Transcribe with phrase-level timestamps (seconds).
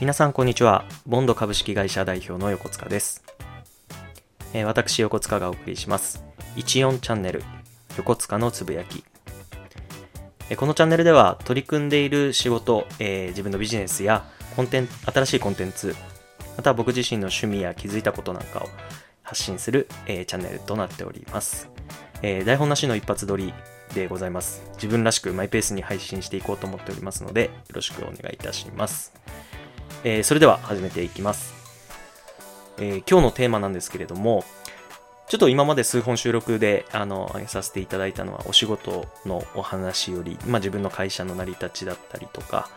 [0.00, 0.84] 皆さんこんにちは。
[1.06, 3.24] ボンド株式会社代表の横塚です、
[4.52, 6.22] えー私横塚がお送りします。
[6.54, 7.42] 14チャンネル
[7.96, 9.02] 横塚のつぶやき。
[10.50, 14.24] えーこのチャンネルでは取り組んでいる仕事、えー自分のビジネスや
[14.54, 15.96] コンテンツ新しいコンテンツ
[16.56, 18.68] また僕自身の趣味や気づいたことなんかを
[19.24, 21.68] 発信する、えチャンネルとなっております、
[22.22, 23.52] え台本なしの一発撮り
[23.94, 24.62] でございます。
[24.74, 29.12] 自分らしくマイペースに配信していこうと思っておりますのでよろしくお願いいたします。
[30.04, 31.54] えーそれでは始めていきます、
[32.78, 34.44] えー今日のテーマなんですけれども
[35.28, 42.70] ちょっと今まで数本収録であの上げさせていただいたのはお仕事のお話より、まあ、自分の会社の成り立ちだったりとか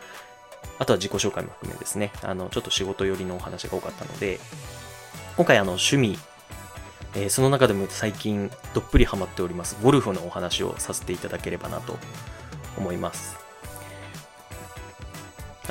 [0.78, 2.12] あとは自己紹介も含めですね。
[2.22, 4.38] あのちょっと仕事寄りのお話が多かったので
[5.36, 6.18] 今回あの趣味、
[7.14, 11.96] えーその中でも最近どっぷりハマっておりますゴルフのお話をさせていただければなと
[12.76, 13.51] 思います。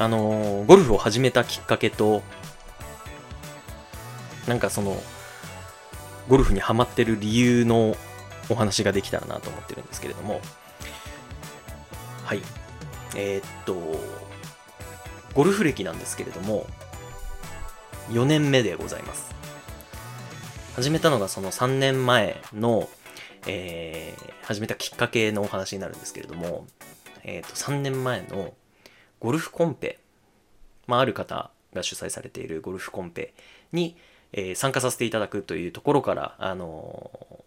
[0.02, 2.24] あのーゴルフを始めたきっかけと
[4.48, 5.02] なんかその
[6.28, 7.96] ゴルフにハマってる理由の
[8.50, 10.42] お話ができたらなと思ってるんですけれども。
[12.26, 12.42] はい。
[13.16, 13.76] えーっと
[15.36, 16.68] ゴルフ歴なんですけれども
[18.10, 19.32] 4年目でございます。
[20.76, 22.90] 始めたのがその3年前の、
[23.48, 26.66] えー始めたきっかけのお話になるんですけれども、
[27.24, 28.54] えーっと3年前の
[29.22, 30.00] ゴルフコンペ、
[30.88, 33.34] まあ、ある方が主催されているゴルフコンペ
[33.72, 33.96] に、
[34.34, 37.42] えー参加させていただくというところから、あのー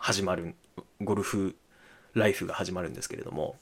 [0.00, 0.54] 始まる
[1.02, 1.56] ゴルフ
[2.14, 3.56] ライフが始まるんですけれども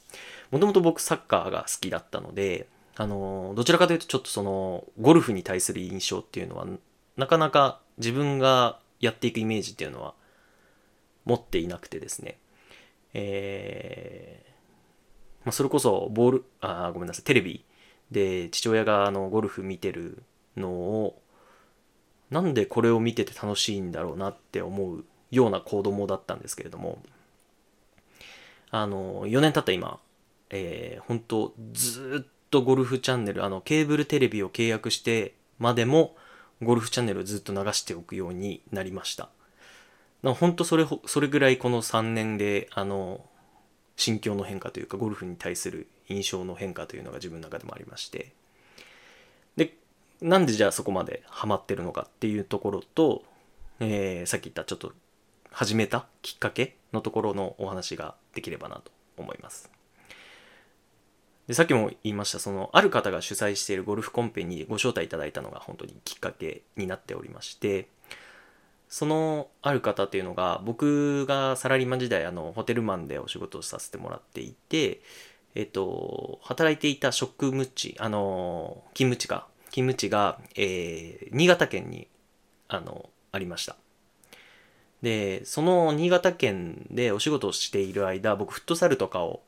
[0.50, 6.66] もともと僕サッカーが好きだったので、あのーどちらかというとちょっとそのゴルフに対する印象っていうのは
[7.16, 10.14] なかなか自分がやっていくイメージっていうのは
[11.24, 12.38] 持っていなくてですね。
[13.14, 14.45] えー
[15.46, 17.64] まあ、それこそボールあごめんなさいテレビ。
[18.10, 20.22] で父親があのゴルフ見てる
[20.56, 21.20] のを
[22.30, 26.98] なんでこれを見てて楽しいんだろうなって思うような子供だったんですけれども。
[28.72, 30.00] あの4年経った今、
[30.50, 36.16] えー、本当ずっとゴルフチャンネルあのケーブルテレビを契約してまでも
[36.62, 39.28] ゴルフチャンネルをずっと流しておくようになりました。
[40.22, 43.24] 本当それそれぐらいこの3年であの
[43.96, 48.32] 心境の変化というかゴルフに対する印象の変化というのが自分の中でもありまして。
[49.56, 49.74] で
[50.20, 53.24] なんでじゃあそこまでハマってるのかっていうところと、
[53.80, 54.92] えーさっき言ったちょっと
[55.50, 59.70] 始めたきっかけのところのお話ができればなと思います。
[61.46, 67.88] でさっきも言いましたそのある方が主催しているゴルフコンペにご招待いただいたのが本当にきっかけになっておりまして
[68.88, 75.00] そのある方っていうのが僕がサラリーマン時代あのホテルマンでお仕事をさせてもらっていて
[75.54, 82.08] えっと働いていた職務地あの勤務地が勤務地が、えー新潟県に
[82.68, 83.76] あのありました。
[85.02, 89.42] でその新潟県でお仕事をしている間僕フットサルとかを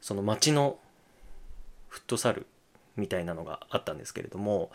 [0.00, 0.78] その町の
[1.88, 2.46] フットサル
[2.96, 4.70] みたいなのがあったんですけれども、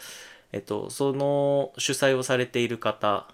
[0.52, 3.28] えっと、その主催をされている方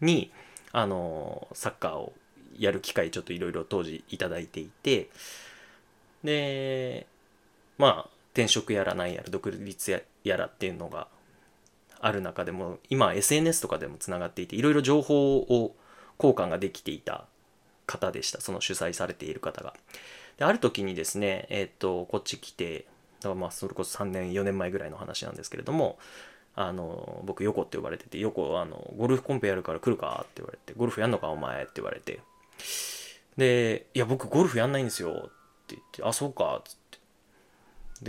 [0.00, 0.30] に
[0.72, 2.12] あのサッカーを
[2.58, 5.08] やる機会ちょっといろいろ当時いいていて
[6.22, 7.06] で
[7.78, 11.08] まあ転職やらないやら独立やらっていうのが
[12.00, 15.74] ある中でも今 SNS とかでもつながっていていろいろ情報を
[16.18, 17.26] 交換ができていた
[17.86, 19.74] 方でしたその主催されている方が。
[20.36, 22.86] である時にですねえっ、とこっち来て
[23.22, 25.98] まあそれこそ3年4年前ぐらいの話なんですけれども
[26.56, 32.20] あの僕横って呼ばれてて横あのゴルフコンペやるから来るかって言われてゴルフやんのかお前って言われて。
[33.36, 35.12] でいや僕ゴルフやんないんですよっ
[35.66, 36.98] て言ってあそうかっつって。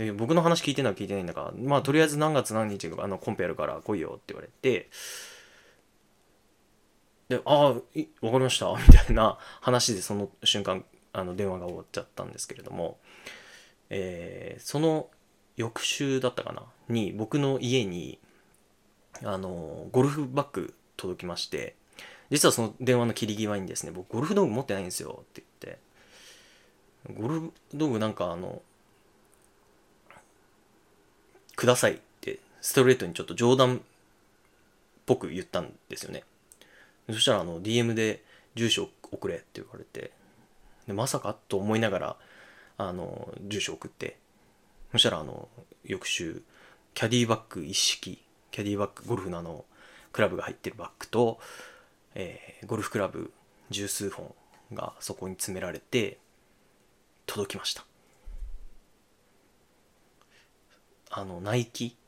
[0.04, 4.88] で僕の話聞いてるのは聞いてないんだからまあとりあえず何月何日あのコンペやるから来いよって言われて。
[7.28, 12.98] でああいわかりました みたいな話でその瞬間あの電話が終わっちゃったんですけれども、
[13.90, 15.10] えーその
[15.56, 18.18] 翌週だったかなに僕の家に
[19.24, 21.74] あのゴルフバッグ届きまして
[22.30, 25.86] 実はその電話の切り際にですね僕ゴルフ道具持ってないんですよって言って。
[27.14, 28.62] ゴルフ道具なんかあの
[31.54, 33.80] くださいってストレートにちょっと冗談っ
[35.06, 36.24] ぽく言ったんですよね。
[37.08, 38.24] そしたらあの DM で
[38.56, 40.10] 住所送れって言われて
[40.88, 42.16] でまさかと思いながら
[42.78, 44.16] あの住所送って。
[44.92, 45.48] そしたらあの
[45.84, 46.42] 翌週
[46.94, 48.22] キャディバッグ一式
[48.56, 49.66] キャディバッグゴルフのあの
[50.12, 51.38] クラブが入ってるバッグと、
[52.14, 53.30] えーゴルフクラブ
[53.68, 54.34] 十数本
[54.72, 56.16] がそこに詰められて
[57.26, 57.84] 届きました。
[61.10, 61.98] あのナイキ？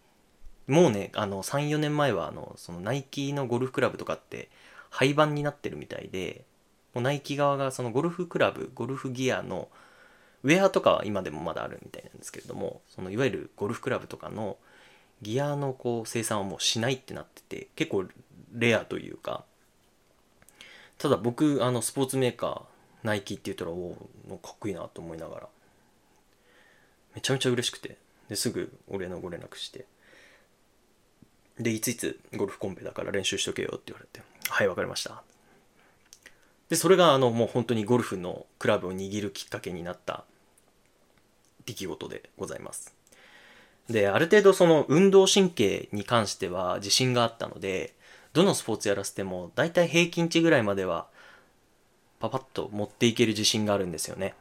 [0.66, 4.48] もうねあの34年前はあのそのナイキのゴルフクラブとかって
[4.88, 6.46] 廃盤になってるみたいで
[6.94, 9.68] もうナイキ側がそのゴルフクラブゴルフギアの
[10.44, 14.56] ウェアとかは今でもまだあるみたいなんですけれどもそのいわゆるゴルフクラブとかの
[15.22, 18.06] ギアのこう生産はもうしないってなってて結構
[18.52, 19.44] レアというか
[20.98, 22.62] ただ僕あのスポーツメーカー
[23.02, 23.96] ナイキって言ったらお
[24.30, 25.48] おかっこいいなと思いながら
[27.14, 27.96] めちゃめちゃ嬉しくて
[28.28, 29.86] ですぐ俺のご連絡して
[31.58, 35.22] でいついつゴルフコンペだから練習しとけよって言われてはいわかりました。
[36.68, 40.24] でそれがあのもう本当にゴルフのクラブを握るきっかけになった
[41.64, 42.97] 出来事でございます。
[43.88, 47.94] である程度その運動神経に関しては自信があったので
[48.32, 51.06] どのスポーツやらせても大体平均値ぐらいまでは
[52.20, 54.34] パパッと持っていける自信があるんですよね。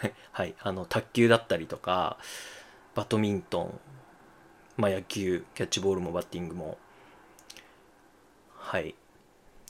[0.32, 2.18] はいあの卓球だったりとか
[2.94, 3.80] バドミントン
[4.76, 6.78] まあ野球キャッチボールもバッティングも。
[8.56, 8.94] はい。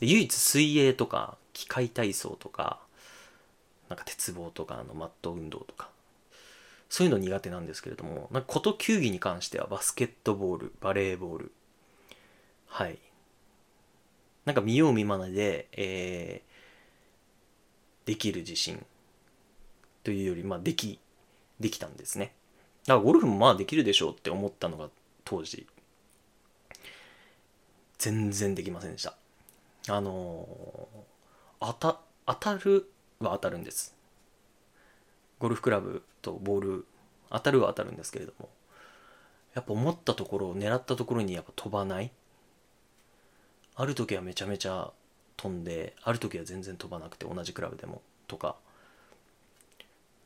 [0.00, 2.80] で唯一水泳とか機械体操とか
[3.88, 5.88] なんか鉄棒とかあのマット運動とか。
[6.90, 11.52] そういうの苦手なんですけれどもなんかこと球技に関してはバスケットボールバレーボール。
[12.66, 12.98] はい。
[14.44, 18.84] なんか見よう見まねで、えー、できる自信。
[20.02, 20.98] というよりまあでき
[21.60, 22.32] できたんですね。
[22.87, 24.88] だからゴルフもまあできるでしょうって思ったのが
[25.25, 25.66] 当時。
[27.98, 29.14] 全然できませんでした。
[29.88, 32.90] あのー、当た当たる
[33.20, 33.94] は当たるんです。
[35.40, 36.87] ゴルフクラブとボール
[37.31, 38.48] 当たるは当たるんですけれども
[39.54, 42.12] やっぱ思ったところを狙ったところにやっぱ飛ばない。
[43.75, 44.90] ある時はめちゃめちゃ
[45.37, 48.56] 飛んである時は全然飛ばなくて同じクラブでもとか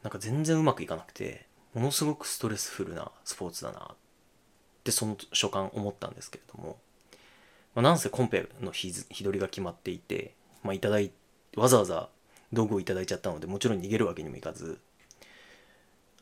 [0.02, 3.96] なんか全然うまくいかなくてものすごくストレスフルなスポーツだなっ
[4.82, 6.78] てその所感思ったんですけれども
[7.74, 11.10] まあ、なんせコンペの日日取りが決まっていて、まあ、いただい
[11.56, 12.08] わざわざ
[12.52, 14.78] 道具をいただいちゃったのでもちろん逃げるわけにもいかず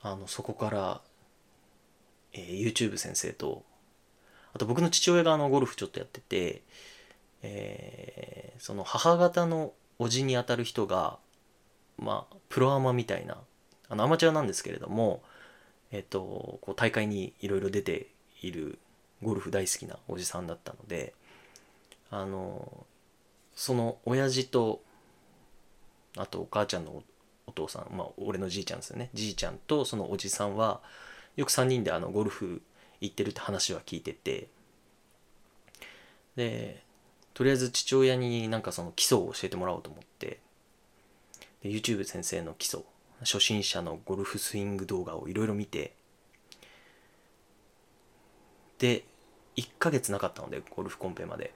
[0.02, 1.00] あのそこから、
[2.32, 3.62] えー、YouTube 先生と
[4.54, 6.62] あと僕の父親があのゴルフちょっとやってて、
[7.43, 11.19] えー、その母方の叔父にあたる人が
[11.99, 13.38] まあプロアマみたいな
[13.88, 15.22] あのアマチュアなんですけれども
[15.90, 18.08] えっ、とこう大会にいろいろ出て
[18.40, 18.78] いる
[19.22, 21.14] ゴルフ大好きなおじさんだったので
[22.10, 22.87] あの
[23.55, 24.82] その親父と
[26.16, 27.02] あとお母ちゃんの
[27.52, 29.10] お父さんまあ俺のじいちゃんですよね。
[29.14, 30.81] じいちゃんとそのおじさんは
[31.37, 32.62] よく3人であのゴルフ
[33.00, 34.49] 行ってるって話は聞いてて。
[36.37, 36.82] で
[37.34, 40.40] とりあえず父親になんかその基礎を教えてもらおうと思って。
[41.62, 42.81] で YouTube 先生の基礎
[43.20, 45.94] 初心者のゴルフスイング動画をいろいろ見て。
[48.78, 49.05] で
[49.56, 51.52] 1ヶ月なかったのでゴルフコンペまで。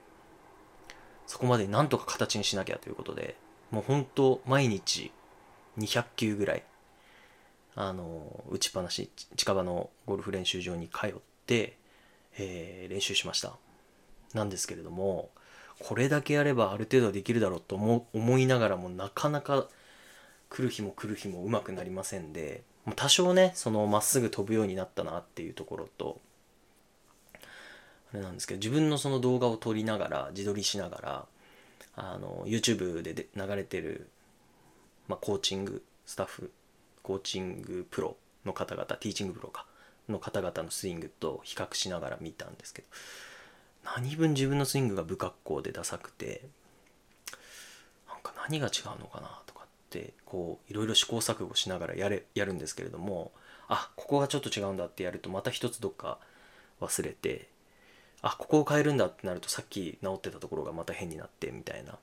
[1.25, 3.35] そこまでなんとか形にしなきゃということで、
[3.69, 5.11] もう本当毎日
[5.77, 6.63] 200球ぐらい、
[7.75, 11.11] あの、打ちっぱなし、近場のゴルフ練習場に通っ
[11.45, 11.77] て、
[12.37, 13.53] えー、練習しました。
[14.33, 15.29] なんですけれども、
[15.79, 19.67] これだけやればある程度はできるだろうと思思いながらもなかなか
[20.49, 22.63] 来る日も来る日もうまくなりませんで、
[22.95, 26.19] 多少ね、そのまっすぐ飛ぶようになったなっていうところと、
[27.33, 27.37] あ
[28.15, 31.25] れなんですけど自分のその動画を撮りながら自撮りしながら
[31.97, 34.07] あの YouTube でで流れてる、
[35.07, 36.51] まあ、コーチングスタッフ
[37.03, 39.65] コーチングプロの方々ティーチングプロか
[40.09, 42.87] の方々のスイングと比較しながら見たんですけど
[43.95, 46.43] 何分自分のスイングが不格好でダサくて
[48.07, 53.31] なんか何が違うのかなとかってこういろいろ試行錯誤しながらやれやるんですけれども
[53.67, 56.19] あここがちょっと違うんだってやるとまた一つどっか
[56.81, 57.49] 忘れて
[58.21, 61.97] あここを変えるんだってなるとさっき治ってたところがまた変になってみたいな。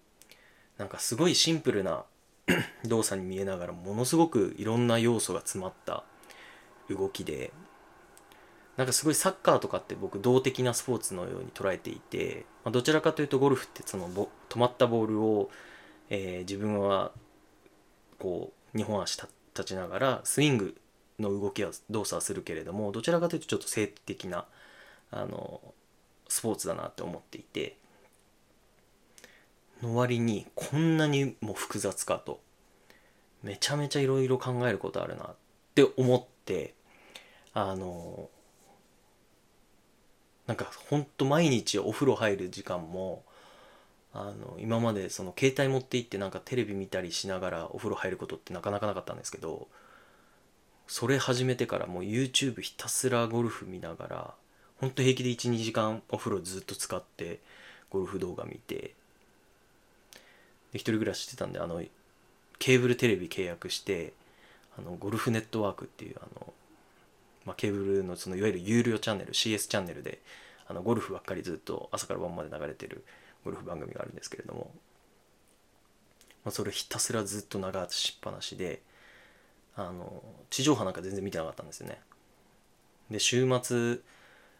[0.78, 2.04] なんかすごいシンプルな
[2.84, 6.04] 動作に見えながらものすごくいろんな要素が詰まった
[6.90, 7.52] 動きで
[8.76, 15.50] なんかすごいサッカーとかって僕動的なスポーツのように捉えていて、まあ、どちらかというとゴルフってその止まったボールを、
[16.10, 17.12] えー、自分は
[18.18, 20.76] こう2本足立ちながらスイング
[21.20, 24.46] の動きは動作はするけれどもどちらかというとちょっと性的な
[25.12, 25.60] あの
[26.28, 27.76] スポーツだなって思っていて
[29.84, 32.40] の割にこんなにも複雑かと。
[33.44, 35.34] めちゃめちゃいろいろ考えることあるなっ
[35.74, 36.72] て思って
[37.52, 38.30] あの
[40.46, 43.22] なんかほんと毎日お風呂入る時間も
[44.14, 49.68] あの今までその携帯持って行ってなんかテレビ見たりしながらお風呂入ることってなかなかなかったんですけど
[50.86, 54.34] それ始めてからもう YouTube ひたすらゴルフ見ながら
[54.80, 57.40] ほんと平気で12時間お風呂ずっと使って
[57.90, 58.94] ゴルフ動画見て
[60.74, 61.82] 一人暮らししてたんであの
[62.58, 64.12] ケーブルテレビ契約して
[64.78, 66.52] あのゴルフネットワークっていうあの、
[67.46, 70.20] まあ、ケーブルのそのいわゆる有料チャンネル CS チャンネルで
[70.66, 73.04] あのゴルフばっかりずっと朝から晩まで流れてる
[73.44, 74.70] ゴルフ番組があるんですけれども、
[76.44, 78.80] まあ、それひたすらずっと流しっぱなしで
[79.76, 81.98] あの地上波なんか全然見てなかったんですよね。
[83.10, 83.98] で週末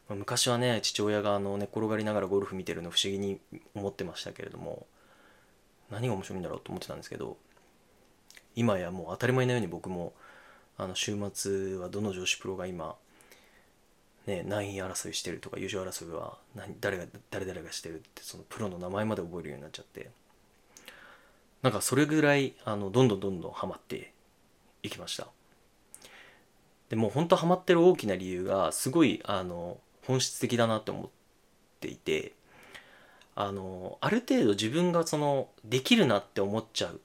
[0.09, 3.41] まあ昔はね父親があの寝転がりながらゴルフ見てるの不思議に
[3.75, 4.87] 思ってましたけれども
[5.91, 7.37] 何が面白いんだろうと思ってたんですけど
[8.57, 10.13] 今やもう当たり前のように僕も
[10.77, 12.97] あの週末はどの女子プロが今
[14.27, 20.11] ね何位争いしてるとか優勝争いは何誰が誰々がしてるってそのプロの名前まで覚えるようになっちゃって
[21.63, 24.13] なんかそれぐらいあのどんどんどんどんハマって
[24.83, 25.29] いきました。
[26.91, 31.09] でも本当ハマってる大きな理由がすごいあの本質的だなって思っ
[31.81, 32.33] ていて
[33.37, 37.01] あのある程度自分がそのできるなって思っちゃう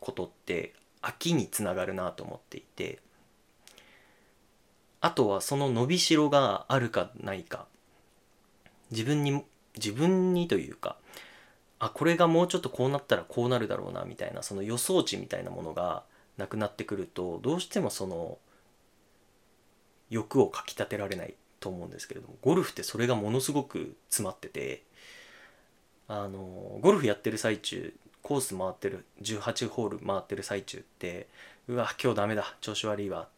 [0.00, 3.00] ことって飽きにつながるなと思っていて
[5.00, 7.66] あとはその伸びしろがあるかないか。
[8.90, 9.42] 自分に
[9.76, 10.96] 自分にというか
[11.78, 16.04] あこれがもうちょっとこうなったらこうなるだろうなみたいなその予想値みたいなものが
[16.38, 18.38] なくなってくるとどうしてもその
[20.10, 24.82] 欲をかきたてられないと思うんですけれどもゴルフってそれがものすごく詰まってて
[26.08, 31.28] あのゴルフやってる最中コース回ってる18ホール回ってる最中って
[31.68, 33.28] うわ今日ダメだ調子悪いわ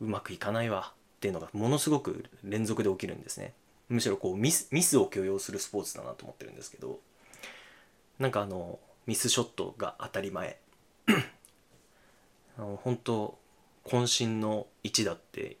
[0.00, 3.54] うまくいかないわっていうのがものすごく連続で起きるんですね。
[3.88, 6.98] むしろこうミスミスを許容するスポーツだなと思ってるんですけど
[8.18, 10.58] なんかあのミスショットが当たり前。
[12.58, 13.38] あの本当
[13.84, 15.56] 渾身の1だって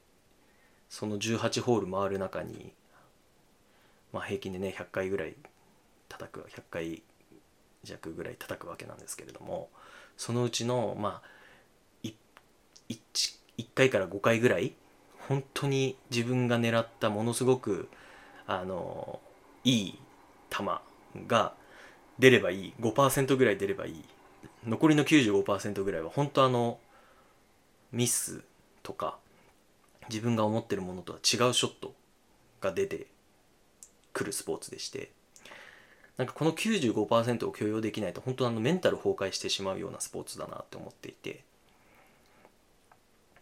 [0.88, 2.72] その18ホール回る中に、
[4.12, 5.36] まあ、平均でね100回ぐらい
[6.08, 7.02] 叩く100回
[7.84, 9.68] 弱ぐらい叩くわけなんですけれども
[10.16, 11.36] そのうちのまあ
[12.88, 14.74] 1, 1回から5回ぐらい
[15.28, 17.88] 本当に自分が狙ったものすごく
[18.46, 19.20] あの
[19.64, 19.98] いい
[20.50, 20.64] 球
[21.26, 21.52] が
[22.18, 24.04] 出ればいい5%ぐらい出ればいい
[24.66, 26.78] 残りの95%ぐらいは本当あの
[27.92, 28.42] ミス
[28.82, 29.18] とか
[30.08, 31.94] 自分が思ってるものとは違うショット
[32.60, 33.08] が出て
[34.12, 35.10] くるスポーツでして
[36.16, 41.44] なんかこの95%を許容できないと本当あのメンタル崩壊してしまうようなスポーツだなって思っていて。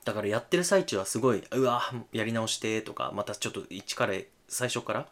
[0.04, 1.80] だからやってる最中はすごいうわ
[2.12, 4.12] やり直してとかまたちょっと1から
[4.48, 5.06] 最初から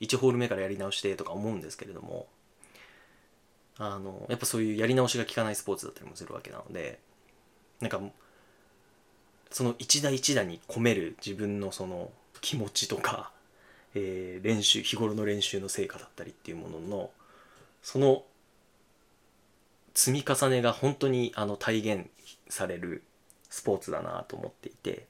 [0.00, 2.26] 1ホール目からやり直してとか思うんですけれども。
[3.78, 6.98] あのやっぱそういうやり直しが効かないスポーツだったりもするわけなので
[7.80, 8.00] なんか
[9.50, 13.30] その一打一打に込める自分のその気持ちとか、
[13.98, 17.10] えー、練習日頃の練習の成果だったりっていうものの
[17.82, 18.24] その
[19.94, 22.10] 積み重ねが本当にあの体現
[22.50, 23.02] される
[23.48, 25.06] スポーツだなと思っていて。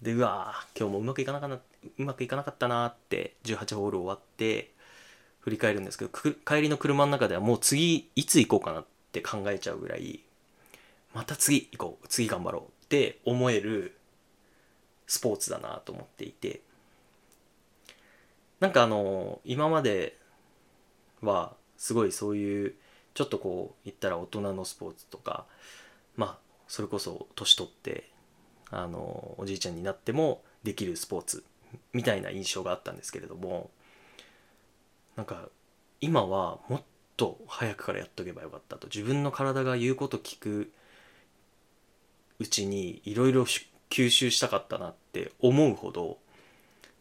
[0.00, 4.72] でうわ今日もうまくいかなかなうまくいかなかったなって18ホール終わって
[5.38, 6.10] 振り返るんですけど
[6.44, 10.18] 帰りの車の中ではもう次いつ行こうかなって考えちゃうぐらい
[11.14, 13.96] また次行こう次頑張ろうって思える
[15.06, 16.62] スポーツだなと思っていて。
[18.62, 20.16] なんかあの今まで
[21.20, 22.74] はすごいそういう
[23.12, 25.46] ちょっとこう言ったら大人のスポーツとか
[26.14, 26.38] まあ
[26.68, 28.08] それこそ年取って
[28.70, 31.42] あのおじいちゃんになってもできるスポーツ
[31.92, 33.70] みたいな印象があったんですけれども
[35.16, 35.48] なんか
[36.00, 36.82] 今はもっ
[37.16, 38.86] と早くからやっとけばよかったと。
[38.86, 40.72] 自分の体が言うこと聞く
[42.38, 43.42] うちにいろいろ
[43.90, 46.18] 吸収したかったなって思うほど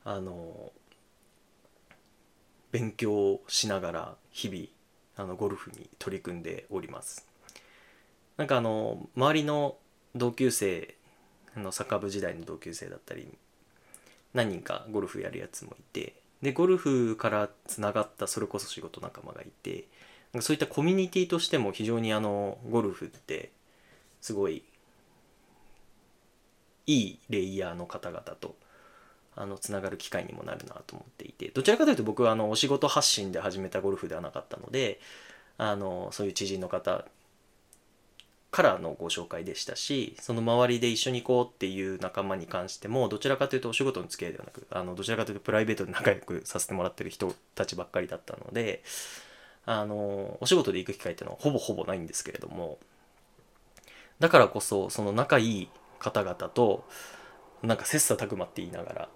[0.04, 0.72] あの
[2.72, 4.66] 勉強しながら日々
[5.18, 7.28] あのゴルフに取り組んでおります。
[8.38, 9.76] なんかあの周りの
[10.16, 10.96] 同級生
[11.56, 13.28] のサッカー部時代の同級生だったり
[14.34, 19.86] 何人かゴルフやるやつもいてでゴルフからつながったそれこそ仕事仲間がいて
[20.34, 23.52] なんかそういったコミュニティとしても非常にあのゴルフって
[24.22, 24.64] すごい
[26.88, 28.56] いいレイヤーの方々と
[29.36, 35.00] あのつながる機会にもなるなと思っていてどちらかというと僕はあのお仕事発信で始めたゴルフではなかったので
[35.58, 37.06] あのそういう知人の方
[38.52, 48.84] からのご紹介でしたしその周りで一緒に行こうっていう仲間に関してもどちらかというとお仕事の付き合いではなくあのどちらかというとプライベートで仲良くさせてもらってる人たちばっかりだったので
[49.66, 52.78] あのお仕事で行く機会っていうのはほぼほぼないんですけれども
[54.20, 55.70] だからこそその仲いい
[56.00, 56.84] 方々と
[57.64, 59.10] なんか切磋琢磨って言いながら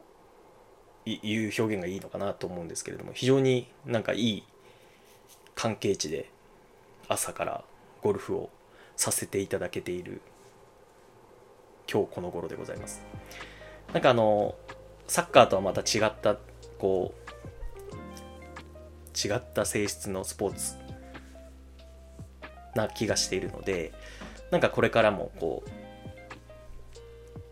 [1.06, 4.44] いう表現がいいのかなと思うんですけれども非常になんかいい
[5.54, 6.30] 関係値で
[7.08, 7.64] 朝から
[8.02, 8.50] ゴルフを
[8.96, 10.22] させていただけている
[11.92, 13.04] 今日この頃でございます。
[13.94, 14.56] なんかあの
[15.08, 16.38] サッカーとはまた違った
[16.80, 17.26] こう
[19.16, 20.76] 違った性質のスポーツ
[22.74, 23.94] な気がしているので
[24.52, 25.64] なんかこれからもこ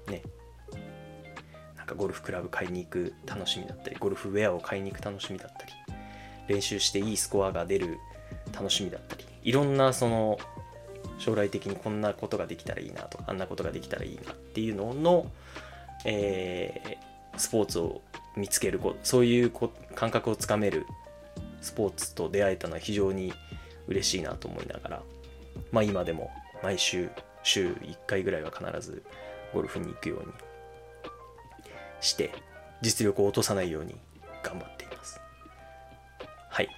[0.07, 0.23] うね
[1.93, 5.71] かゴルフクラブ買いに行く楽しみだったりゴルフウェアを買いに行く楽しみだったり
[6.47, 7.97] 練習していいスコアが出る
[8.53, 10.37] 楽しみだったりいろんなその
[11.19, 15.31] 将来的にこんなことができたらいいなとかあんなことができたらいいなっていうのの、
[16.05, 18.01] えー、スポーツを
[18.35, 19.51] 見つけるそういう
[19.95, 20.85] 感覚をつかめる
[21.61, 23.31] スポーツと出会えたのは非常に
[23.87, 25.03] 嬉しいなと思いながら
[25.71, 26.31] まあ今でも
[26.61, 27.09] 毎週
[27.43, 29.03] 週1回ぐらいは必ず
[29.53, 30.33] ゴルフに行くように
[32.03, 32.33] して
[32.81, 33.95] 実力を落とさないように
[34.43, 35.19] 頑張っています。
[36.49, 36.69] はい。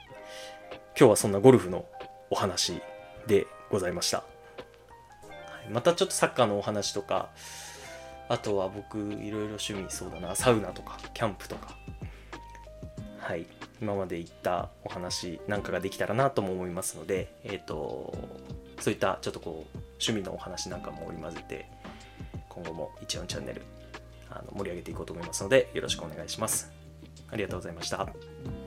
[0.98, 1.86] 今日はそんなゴルフの
[2.30, 2.82] お話
[3.28, 4.24] でございました。
[5.72, 7.30] またちょっとサッカーのお話とか
[8.30, 10.36] あとは僕いろいろ趣味そうだな。
[10.36, 11.76] サウナとかキャンプとか。
[13.20, 13.48] はい。
[13.82, 18.14] 今まで言ったお話なんかができたらなとも思いますのでえっ、ー、と
[18.80, 21.66] そういったちょっとこう趣味のお話なんかも織り交ぜて
[22.50, 23.62] 今後も一応チャンネル
[24.30, 26.72] あの盛り上げていこうと思いますのでよろしくお願いします。
[27.30, 28.65] ありがとうございました。